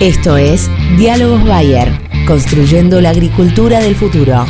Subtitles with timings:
[0.00, 1.90] Esto es Diálogos Bayer,
[2.26, 4.46] construyendo la agricultura del futuro.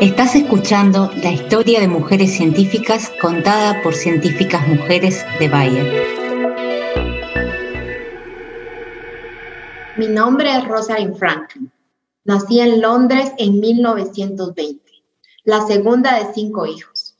[0.00, 6.02] Estás escuchando la historia de mujeres científicas contada por científicas mujeres de Bayer.
[9.96, 11.70] Mi nombre es Rosalind Franklin.
[12.24, 14.82] Nací en Londres en 1920,
[15.44, 17.14] la segunda de cinco hijos.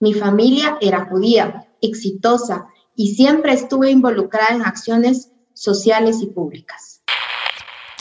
[0.00, 2.66] Mi familia era judía, exitosa
[2.96, 7.02] y siempre estuve involucrada en acciones sociales y públicas.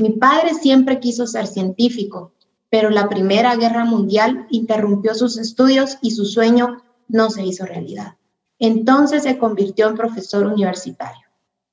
[0.02, 2.34] Mi padre siempre quiso ser científico,
[2.70, 8.16] pero la Primera Guerra Mundial interrumpió sus estudios y su sueño no se hizo realidad.
[8.60, 11.24] Entonces se convirtió en profesor universitario.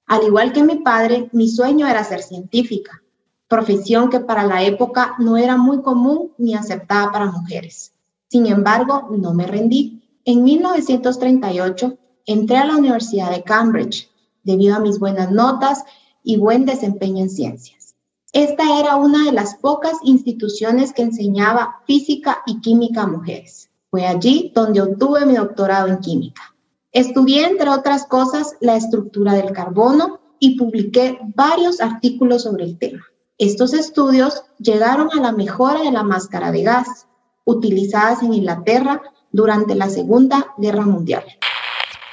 [0.06, 3.02] Al igual que mi padre, mi sueño era ser científica,
[3.48, 7.92] profesión que para la época no era muy común ni aceptada para mujeres.
[8.28, 10.02] Sin embargo, no me rendí.
[10.24, 14.10] En 1938 entré a la Universidad de Cambridge
[14.42, 15.84] debido a mis buenas notas
[16.22, 17.94] y buen desempeño en ciencias.
[18.32, 23.70] Esta era una de las pocas instituciones que enseñaba física y química a mujeres.
[23.90, 26.54] Fue allí donde obtuve mi doctorado en química.
[26.92, 33.04] Estudié, entre otras cosas, la estructura del carbono y publiqué varios artículos sobre el tema.
[33.38, 37.06] Estos estudios llegaron a la mejora de la máscara de gas,
[37.44, 41.24] utilizadas en Inglaterra durante la Segunda Guerra Mundial.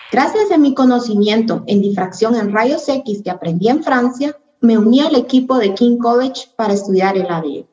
[0.10, 5.02] Gracias a mi conocimiento en difracción en rayos X que aprendí en Francia, me uní
[5.02, 7.68] al equipo de King College para estudiar el ADN.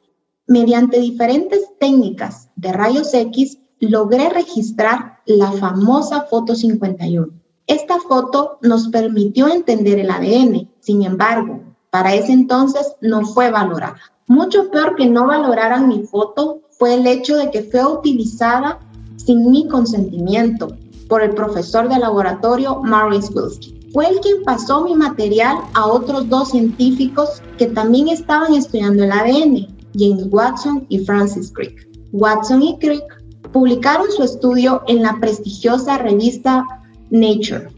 [0.48, 7.28] Mediante diferentes técnicas de rayos X, logré registrar la famosa foto 51.
[7.68, 11.60] Esta foto nos permitió entender el ADN, sin embargo,
[11.90, 14.00] para ese entonces no fue valorada.
[14.26, 18.80] Mucho peor que no valoraran mi foto fue el hecho de que fue utilizada
[19.16, 20.76] sin mi consentimiento
[21.14, 23.88] por el profesor de laboratorio Maurice Wilski.
[23.92, 29.12] Fue el quien pasó mi material a otros dos científicos que también estaban estudiando el
[29.12, 31.88] ADN, James Watson y Francis Crick.
[32.10, 33.04] Watson y Crick
[33.52, 36.66] publicaron su estudio en la prestigiosa revista
[37.10, 37.68] Nature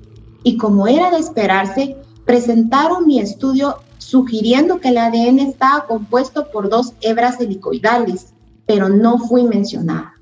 [0.43, 6.71] y como era de esperarse, presentaron mi estudio sugiriendo que el ADN estaba compuesto por
[6.71, 8.33] dos hebras helicoidales,
[8.65, 10.16] pero no fui mencionada.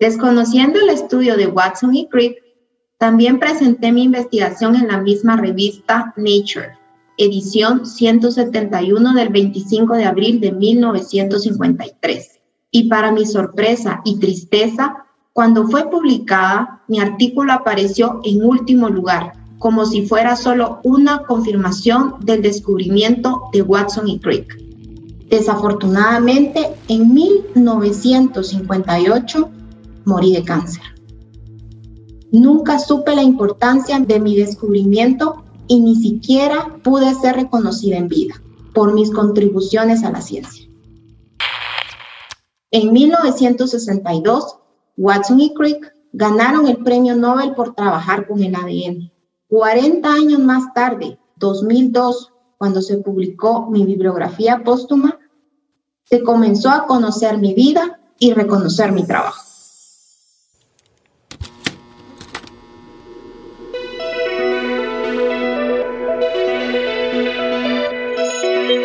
[0.00, 2.42] Desconociendo el estudio de Watson y Crick,
[2.96, 6.78] también presenté mi investigación en la misma revista Nature,
[7.18, 12.40] edición 171 del 25 de abril de 1953.
[12.70, 19.34] Y para mi sorpresa y tristeza, cuando fue publicada, mi artículo apareció en último lugar,
[19.58, 24.56] como si fuera solo una confirmación del descubrimiento de Watson y Crick.
[25.28, 29.50] Desafortunadamente, en 1958,
[30.10, 30.82] morí de cáncer.
[32.32, 38.34] Nunca supe la importancia de mi descubrimiento y ni siquiera pude ser reconocida en vida
[38.74, 40.68] por mis contribuciones a la ciencia.
[42.72, 44.56] En 1962,
[44.96, 49.12] Watson y Crick ganaron el premio Nobel por trabajar con el ADN.
[49.48, 55.18] 40 años más tarde, 2002, cuando se publicó mi bibliografía póstuma,
[56.04, 59.49] se comenzó a conocer mi vida y reconocer mi trabajo.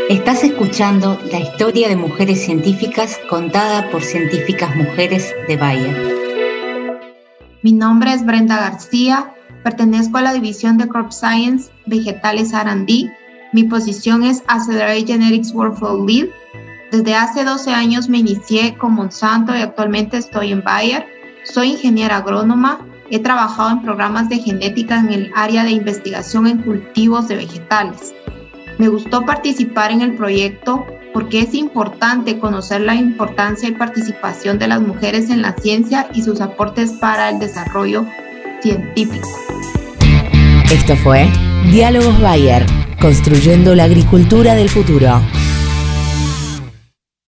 [0.09, 7.01] Estás escuchando la historia de mujeres científicas contada por científicas mujeres de Bayer.
[7.63, 9.33] Mi nombre es Brenda García,
[9.63, 13.11] pertenezco a la división de Crop Science Vegetales R&D.
[13.51, 16.27] Mi posición es Accelerate Genetics Workflow Lead.
[16.91, 21.07] Desde hace 12 años me inicié con Monsanto y actualmente estoy en Bayer.
[21.45, 22.85] Soy ingeniera agrónoma.
[23.09, 28.13] He trabajado en programas de genética en el área de investigación en cultivos de vegetales.
[28.77, 34.67] Me gustó participar en el proyecto porque es importante conocer la importancia y participación de
[34.67, 38.05] las mujeres en la ciencia y sus aportes para el desarrollo
[38.61, 39.29] científico.
[40.69, 41.29] Esto fue
[41.71, 42.65] Diálogos Bayer,
[42.99, 45.21] construyendo la agricultura del futuro.